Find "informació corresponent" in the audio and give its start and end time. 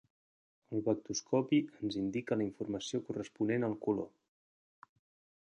2.47-3.69